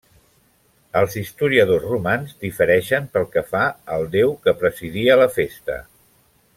Els 1.01 1.17
historiadors 1.21 1.85
romans 1.91 2.33
difereixen 2.45 3.05
pel 3.19 3.29
que 3.37 3.47
fa 3.53 3.61
al 3.99 4.09
déu 4.19 4.35
que 4.47 4.59
presidia 4.65 5.23
la 5.25 5.33
festa. 5.41 5.81